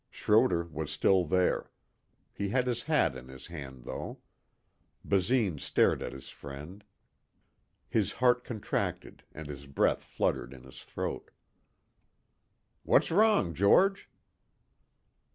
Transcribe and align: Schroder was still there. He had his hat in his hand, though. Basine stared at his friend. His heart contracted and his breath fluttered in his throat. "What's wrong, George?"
Schroder 0.09 0.63
was 0.63 0.89
still 0.91 1.25
there. 1.25 1.69
He 2.33 2.49
had 2.49 2.65
his 2.65 2.81
hat 2.81 3.15
in 3.15 3.27
his 3.27 3.45
hand, 3.45 3.83
though. 3.83 4.17
Basine 5.05 5.59
stared 5.59 6.01
at 6.01 6.11
his 6.11 6.29
friend. 6.29 6.83
His 7.87 8.13
heart 8.13 8.43
contracted 8.43 9.23
and 9.31 9.45
his 9.45 9.67
breath 9.67 10.03
fluttered 10.03 10.53
in 10.53 10.63
his 10.63 10.81
throat. 10.83 11.29
"What's 12.81 13.11
wrong, 13.11 13.53
George?" 13.53 14.09